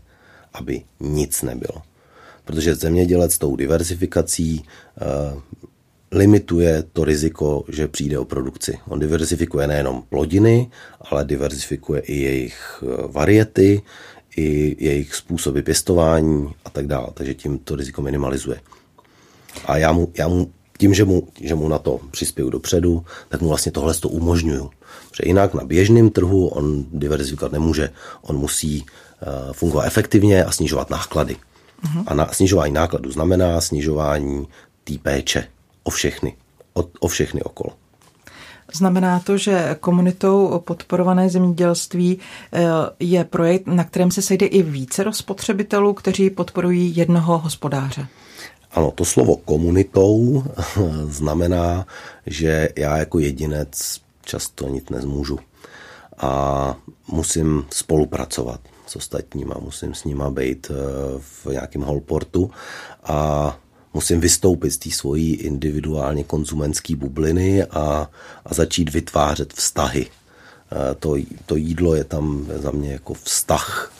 [0.52, 1.82] aby nic nebylo.
[2.44, 4.64] Protože zemědělec tou diversifikací
[5.34, 5.40] uh,
[6.12, 8.78] limituje to riziko, že přijde o produkci.
[8.88, 10.70] On diversifikuje nejenom plodiny,
[11.00, 13.82] ale diversifikuje i jejich eh, variety,
[14.36, 17.06] i jejich způsoby pěstování a tak dále.
[17.14, 18.60] Takže tím to riziko minimalizuje.
[19.64, 23.40] A já mu, já mu tím, že mu, že mu na to přispěju dopředu, tak
[23.40, 24.70] mu vlastně tohle to umožňuju.
[25.10, 27.90] Protože jinak na běžném trhu on diverzifikovat nemůže.
[28.22, 31.36] On musí uh, fungovat efektivně a snižovat náklady.
[31.84, 32.04] Uh-huh.
[32.06, 34.48] A na, snižování nákladů znamená snižování
[34.84, 35.46] té péče
[35.82, 36.36] o všechny,
[36.74, 37.70] o, o všechny okolo.
[38.72, 42.18] Znamená to, že komunitou podporované zemědělství
[42.52, 42.60] eh,
[43.00, 48.06] je projekt, na kterém se sejde i více rozpotřebitelů, kteří podporují jednoho hospodáře.
[48.72, 50.44] Ano, to slovo komunitou
[51.04, 51.86] znamená,
[52.26, 55.38] že já jako jedinec často nic nezmůžu
[56.18, 56.74] a
[57.08, 60.74] musím spolupracovat s ostatníma, musím s nima být eh,
[61.18, 62.50] v nějakém holportu
[63.04, 63.56] a
[63.94, 68.10] musím vystoupit z té svojí individuálně konzumentské bubliny a,
[68.44, 70.06] a začít vytvářet vztahy.
[70.06, 73.92] E, to, to jídlo je tam za mě jako vztah.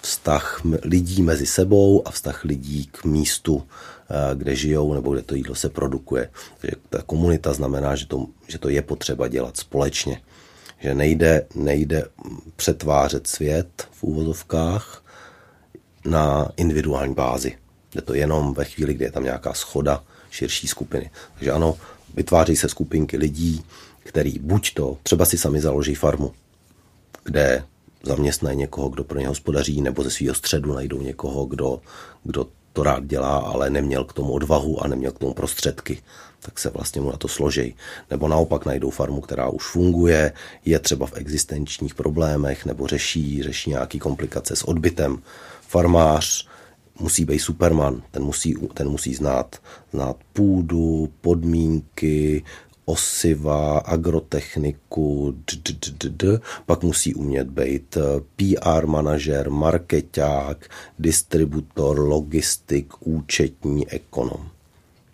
[0.00, 3.62] Vztah lidí mezi sebou a vztah lidí k místu,
[4.10, 6.30] e, kde žijou nebo kde to jídlo se produkuje.
[6.58, 10.20] Takže ta komunita znamená, že to, že to je potřeba dělat společně.
[10.80, 12.04] Že nejde, nejde
[12.56, 15.04] přetvářet svět v úvozovkách
[16.04, 17.56] na individuální bázi.
[17.94, 21.10] Je to jenom ve chvíli, kdy je tam nějaká schoda širší skupiny.
[21.34, 21.76] Takže ano,
[22.14, 23.64] vytváří se skupinky lidí,
[24.04, 26.32] který buď to třeba si sami založí farmu,
[27.24, 27.64] kde
[28.02, 31.80] zaměstnají někoho, kdo pro ně hospodaří, nebo ze svého středu najdou někoho, kdo,
[32.24, 36.02] kdo to rád dělá, ale neměl k tomu odvahu a neměl k tomu prostředky,
[36.40, 37.74] tak se vlastně mu na to složej.
[38.10, 40.32] Nebo naopak najdou farmu, která už funguje,
[40.64, 45.22] je třeba v existenčních problémech, nebo řeší, řeší nějaké komplikace s odbytem.
[45.68, 46.48] Farmář
[47.00, 49.56] musí být superman, ten musí, ten musí znát,
[49.92, 52.44] znát půdu, podmínky,
[52.84, 61.98] osiva, agrotechniku, d, d, d, d, pak musí umět být eh, PR manažer, marketák, distributor,
[61.98, 64.48] logistik, účetní, ekonom.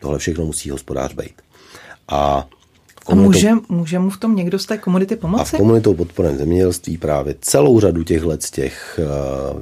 [0.01, 1.43] Tohle všechno musí hospodář být.
[2.09, 2.49] A
[3.07, 5.41] a může, může mu v tom někdo z té komunity pomoci?
[5.41, 9.01] A v komunitou podporem zemědělství právě celou řadu těchto z těch
[9.55, 9.61] uh,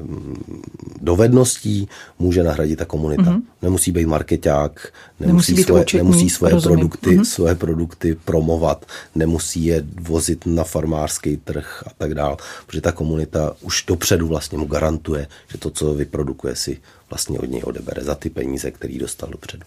[1.00, 3.22] dovedností může nahradit ta komunita.
[3.22, 3.42] Mm-hmm.
[3.62, 7.24] Nemusí být marketák, nemusí, nemusí, být svoje, nemusí svoje, produkty, mm-hmm.
[7.24, 13.56] svoje produkty promovat, nemusí je vozit na farmářský trh a tak dál, protože ta komunita
[13.60, 18.14] už dopředu vlastně mu garantuje, že to, co vyprodukuje, si vlastně od něj odebere za
[18.14, 19.62] ty peníze, který dostal dopředu.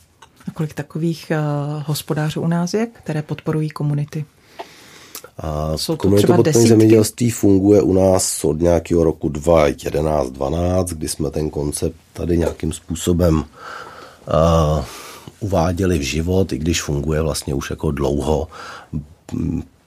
[0.47, 4.25] A kolik takových uh, hospodářů u nás je, které podporují komunity?
[5.37, 6.69] A Jsou to třeba desítky?
[6.69, 13.37] zemědělství funguje u nás od nějakého roku 2011-12, kdy jsme ten koncept tady nějakým způsobem
[13.37, 13.43] uh,
[15.39, 18.47] uváděli v život, i když funguje vlastně už jako dlouho.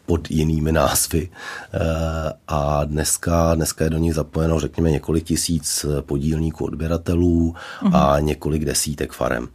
[0.08, 1.28] Pod jinými názvy.
[2.48, 7.54] A dneska, dneska je do nich zapojeno, řekněme, několik tisíc podílníků odběratelů
[7.92, 9.48] a několik desítek farem.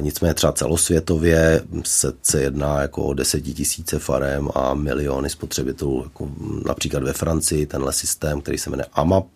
[0.00, 6.02] Nicméně třeba celosvětově se, se jedná jako o desetitisíce farem a miliony spotřebitelů.
[6.04, 6.28] Jako
[6.66, 9.26] například ve Francii tenhle systém, který se jmenuje AMAP,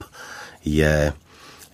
[0.64, 1.12] je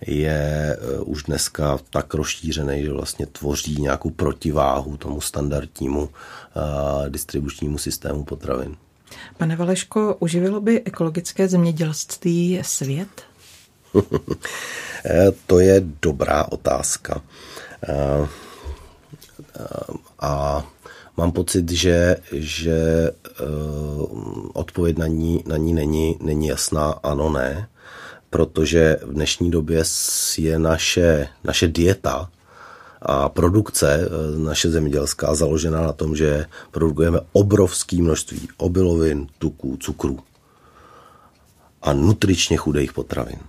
[0.01, 6.09] je eh, už dneska tak rozšířený, že vlastně tvoří nějakou protiváhu tomu standardnímu uh,
[7.09, 8.75] distribučnímu systému potravin.
[9.37, 13.09] Pane Valeško, uživilo by ekologické zemědělství svět?
[15.05, 17.21] Eh, to je dobrá otázka.
[20.19, 20.63] A
[21.17, 23.11] mám pocit, že, že
[24.53, 27.67] odpověď na ní, na ní není, není jasná ano, ne
[28.29, 29.83] protože v dnešní době
[30.37, 32.29] je naše, naše dieta
[33.01, 40.19] a produkce e, naše zemědělská založena na tom, že produkujeme obrovské množství obilovin, tuků, cukrů
[41.81, 43.39] a nutričně chudých potravin.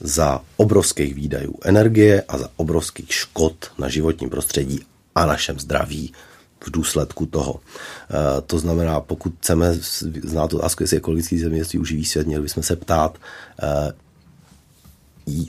[0.00, 4.80] Za obrovských výdajů energie a za obrovských škod na životním prostředí
[5.14, 6.12] a našem zdraví
[6.64, 7.60] v důsledku toho.
[7.60, 9.74] E, to znamená, pokud chceme
[10.22, 13.18] znát otázku, jestli ekologický zemědělství uživí svět, měli bychom se ptát,
[13.62, 13.92] e,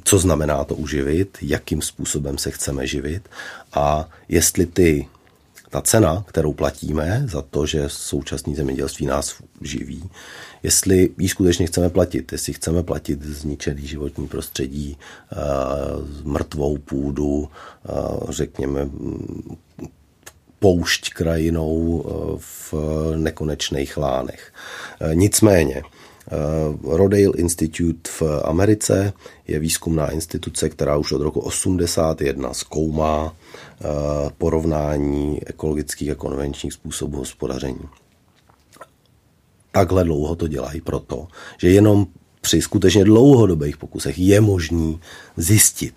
[0.03, 3.29] co znamená to uživit, jakým způsobem se chceme živit
[3.73, 5.07] a jestli ty,
[5.69, 10.09] ta cena, kterou platíme za to, že současný zemědělství nás živí,
[10.63, 15.35] jestli ji skutečně chceme platit, jestli chceme platit zničený životní prostředí, eh,
[16.23, 17.91] mrtvou půdu, eh,
[18.29, 18.89] řekněme
[20.59, 22.73] poušť krajinou eh, v
[23.15, 24.53] nekonečných lánech.
[25.13, 25.83] Nicméně,
[26.83, 29.13] Rodale Institute v Americe
[29.47, 33.85] je výzkumná instituce, která už od roku 81 zkoumá eh,
[34.37, 37.81] porovnání ekologických a konvenčních způsobů hospodaření.
[39.71, 42.07] Takhle dlouho to dělají proto, že jenom
[42.41, 44.99] při skutečně dlouhodobých pokusech je možný
[45.37, 45.95] zjistit,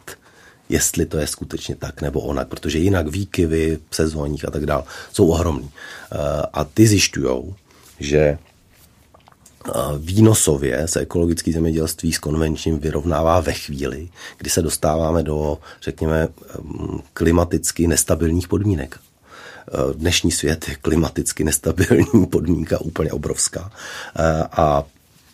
[0.69, 5.29] jestli to je skutečně tak nebo onak, protože jinak výkyvy sezóních a tak dále jsou
[5.29, 5.71] ohromný.
[5.71, 6.17] Eh,
[6.53, 7.55] a ty zjišťují,
[8.01, 8.39] že
[9.99, 14.09] výnosově se ekologický zemědělství s konvenčním vyrovnává ve chvíli,
[14.39, 16.29] kdy se dostáváme do, řekněme,
[17.13, 18.99] klimaticky nestabilních podmínek.
[19.69, 23.73] E, dnešní svět je klimaticky nestabilní podmínka úplně obrovská.
[24.19, 24.85] E, a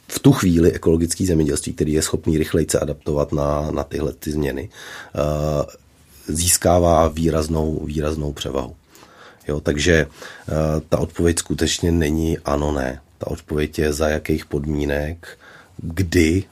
[0.08, 4.32] v tu chvíli ekologický zemědělství, který je schopný rychleji se adaptovat na, na tyhle ty
[4.32, 4.70] změny,
[5.14, 8.76] e, získává výraznou, výraznou převahu.
[9.48, 10.06] Jo, takže
[10.88, 13.00] ta odpověď skutečně není ano, ne.
[13.24, 15.38] Ta odpověď je za jakých podmínek,
[15.78, 16.44] kdy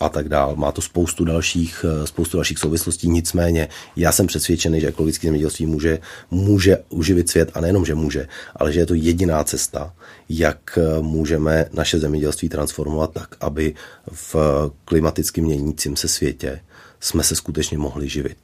[0.00, 0.56] a tak dál.
[0.56, 5.66] Má to spoustu dalších, eh, spoustu dalších souvislostí, nicméně já jsem přesvědčený, že ekologické zemědělství
[5.66, 5.98] může,
[6.30, 9.94] může uživit svět a nejenom, že může, ale že je to jediná cesta,
[10.28, 13.74] jak eh, můžeme naše zemědělství transformovat tak, aby
[14.12, 14.36] v
[14.84, 16.60] klimaticky měnícím se světě
[17.00, 18.38] jsme se skutečně mohli živit.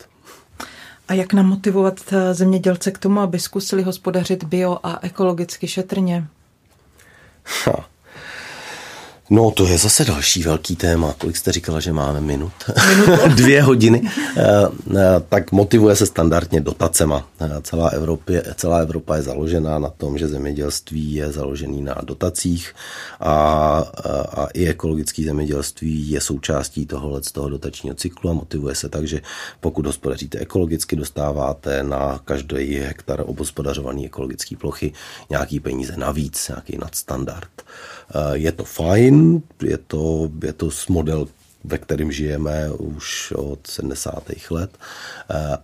[1.09, 6.27] A jak namotivovat eh, zemědělce k tomu, aby zkusili hospodařit bio a ekologicky šetrně?
[7.45, 7.89] 哈
[9.33, 11.15] No, to je zase další velký téma.
[11.19, 12.53] Kolik jste říkala, že máme minut?
[13.35, 14.03] Dvě hodiny.
[14.37, 14.43] Eh,
[14.97, 17.29] eh, tak motivuje se standardně dotacema.
[17.41, 22.75] Eh, celá, Evropě, celá Evropa je založená na tom, že zemědělství je založený na dotacích
[23.21, 23.33] a,
[24.33, 29.07] a i ekologické zemědělství je součástí tohohle z toho dotačního cyklu a motivuje se tak,
[29.07, 29.21] že
[29.61, 34.93] pokud hospodaříte ekologicky, dostáváte na každý hektar obospodařovaný ekologické plochy
[35.31, 37.63] nějaký peníze navíc, nějaký nadstandard.
[38.33, 39.22] Je to fajn,
[39.63, 41.29] je to, je to model,
[41.65, 44.23] ve kterém žijeme už od 70.
[44.51, 44.79] let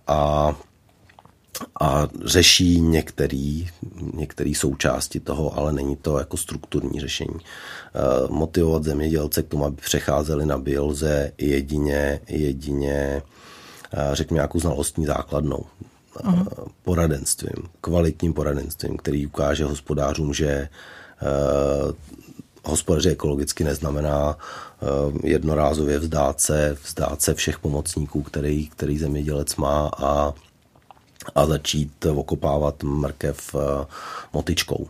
[0.07, 0.55] a
[1.81, 3.61] a řeší některé
[4.13, 7.39] některý součásti toho, ale není to jako strukturní řešení.
[8.29, 13.21] Motivovat zemědělce k tomu, aby přecházeli na biolze jedině, jedině
[14.13, 15.65] řekněme, nějakou znalostní základnou.
[16.15, 16.47] Uh-huh.
[16.83, 20.69] Poradenstvím, kvalitním poradenstvím, který ukáže hospodářům, že
[22.69, 29.91] hospodařit ekologicky neznamená eh, jednorázově vzdát se, vzdát se všech pomocníků, který, který zemědělec má
[29.97, 30.33] a,
[31.35, 33.85] a začít okopávat mrkev eh,
[34.33, 34.87] motičkou.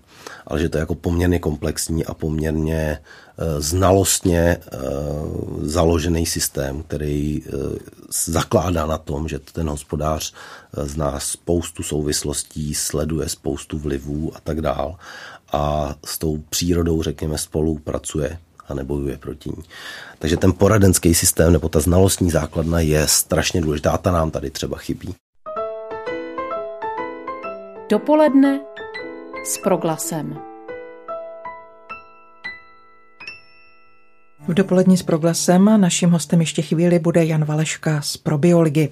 [0.48, 4.58] Ale že to je jako poměrně komplexní a poměrně eh, znalostně
[5.62, 7.44] založený systém, který
[8.26, 10.34] zakládá na tom, že ten hospodář
[10.84, 14.96] zná spoustu souvislostí, sleduje spoustu vlivů a tak dál
[15.54, 19.64] a s tou přírodou, řekněme, spolupracuje a nebojuje proti ní.
[20.20, 24.78] Takže ten poradenský systém nebo ta znalostní základna je strašně důležitá ta nám tady třeba
[24.78, 25.16] chybí.
[27.90, 28.60] Dopoledne
[29.46, 30.38] s proglasem.
[34.48, 38.90] V dopolední s proglasem naším hostem ještě chvíli bude Jan Valeška z Probioligy.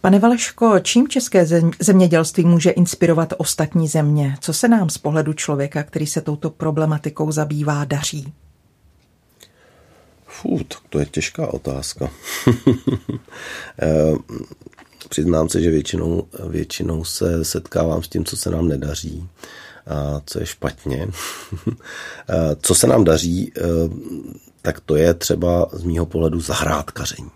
[0.00, 1.46] Pane Valeško, čím české
[1.80, 4.36] zemědělství může inspirovat ostatní země?
[4.40, 8.32] Co se nám z pohledu člověka, který se touto problematikou zabývá, daří?
[10.26, 12.10] Fú, tak to je těžká otázka.
[13.82, 14.12] Eh,
[15.08, 19.28] Přiznám se, že většinou, většinou se setkávám s tím, co se nám nedaří
[19.86, 21.08] a co je špatně.
[22.62, 23.62] Co se nám daří, eh,
[24.62, 27.30] tak to je třeba z mýho pohledu zahrádkaření.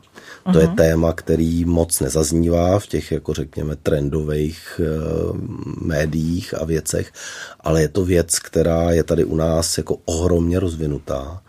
[0.45, 0.61] To uh-huh.
[0.61, 0.77] je mhm.
[0.77, 5.37] téma, který moc nezaznívá v těch, jako řekněme, trendových uh,
[5.87, 7.12] médiích a věcech,
[7.61, 11.43] ale je to věc, která je tady u nás jako ohromně rozvinutá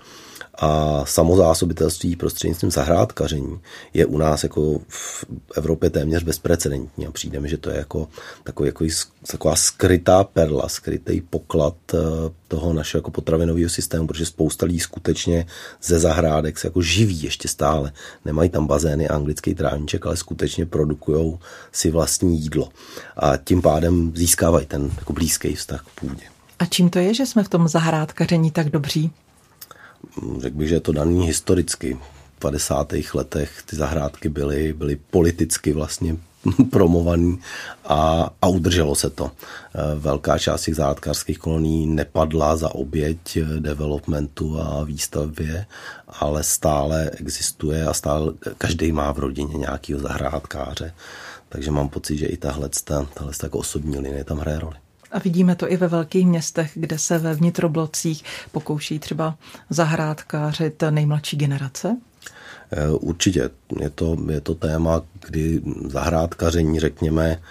[0.57, 3.59] a samozásobitelství prostřednictvím zahrádkaření
[3.93, 8.07] je u nás jako v Evropě téměř bezprecedentní a přijde mi, že to je jako
[8.43, 8.85] takový, jako
[9.31, 11.97] taková skrytá perla, skrytý poklad eh,
[12.47, 15.45] toho našeho jako potravinového systému, protože spousta lidí skutečně
[15.81, 17.91] ze zahrádek se jako živí ještě stále.
[18.25, 21.37] Nemají tam bazény a anglický trávníček, ale skutečně produkují
[21.71, 22.69] si vlastní jídlo.
[23.17, 26.23] A tím pádem získávají ten jako blízký vztah k půdě.
[26.59, 29.11] A čím to je, že jsme v tom zahrádkaření tak dobří?
[30.39, 31.97] Řekl bych, že je to daný historicky.
[32.35, 32.93] V 50.
[33.13, 36.15] letech ty zahrádky byly, byly politicky vlastně
[36.69, 37.39] promovaný
[37.85, 39.31] a, a udrželo se to.
[39.31, 45.65] E, velká část těch zahrádkářských kolonií nepadla za oběť developmentu a výstavbě,
[46.07, 50.93] ale stále existuje a stále každý má v rodině nějakého zahrádkáře.
[51.49, 52.69] Takže mám pocit, že i tahle,
[53.13, 54.75] tahle jako osobní linie tam hraje roli.
[55.11, 59.35] A vidíme to i ve velkých městech, kde se ve vnitroblocích pokouší třeba
[59.69, 61.97] zahrádkářit nejmladší generace?
[62.71, 63.49] Eh, určitě.
[63.81, 67.41] Je to, je to téma, kdy zahrádkaření, řekněme,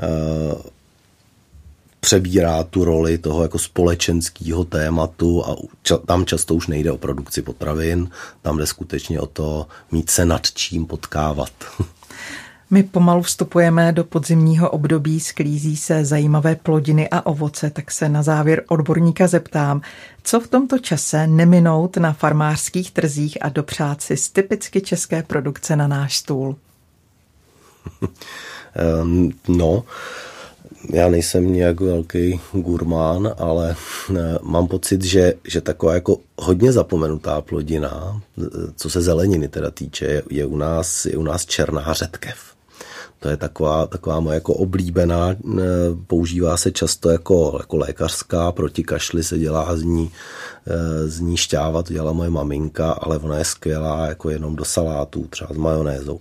[0.00, 0.70] eh,
[2.00, 5.56] přebírá tu roli toho jako společenského tématu a
[6.06, 8.10] tam často už nejde o produkci potravin,
[8.42, 11.52] tam jde skutečně o to mít se nad čím potkávat.
[12.72, 18.22] My pomalu vstupujeme do podzimního období, sklízí se zajímavé plodiny a ovoce, tak se na
[18.22, 19.80] závěr odborníka zeptám,
[20.22, 25.76] co v tomto čase neminout na farmářských trzích a dopřát si z typicky české produkce
[25.76, 26.56] na náš stůl?
[28.74, 29.84] Ehm, no,
[30.92, 33.76] já nejsem nějak velký gurmán, ale
[34.16, 38.46] eh, mám pocit, že, že taková jako hodně zapomenutá plodina, eh,
[38.76, 42.49] co se zeleniny teda týče, je, u, nás, je u nás černá řetkev.
[43.20, 45.36] To je taková, taková moje jako oblíbená,
[46.06, 50.10] používá se často jako, jako lékařská, proti kašli se dělá z ní,
[50.66, 54.64] e, z ní šťáva, to dělala moje maminka, ale ona je skvělá jako jenom do
[54.64, 56.20] salátů, třeba s majonézou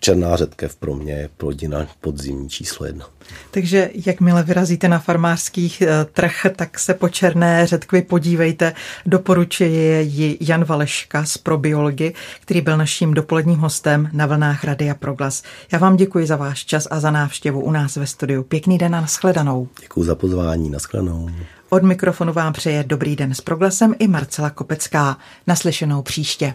[0.00, 3.06] černá řetkev pro mě je plodina podzimní číslo jedna.
[3.50, 8.72] Takže jakmile vyrazíte na farmářských eh, trh, tak se po černé řetkvi podívejte.
[9.06, 14.94] Doporučuje ji Jan Valeška z Probiology, který byl naším dopoledním hostem na vlnách Rady a
[14.94, 15.42] Proglas.
[15.72, 18.42] Já vám děkuji za váš čas a za návštěvu u nás ve studiu.
[18.42, 19.68] Pěkný den a nashledanou.
[19.80, 21.30] Děkuji za pozvání, nashledanou.
[21.68, 25.16] Od mikrofonu vám přeje dobrý den s Proglasem i Marcela Kopecká.
[25.46, 26.54] Naslyšenou příště.